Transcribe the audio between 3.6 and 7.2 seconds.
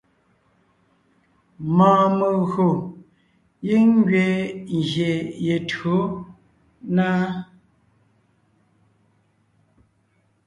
giŋ ngẅiin ngyè ye tÿǒ na.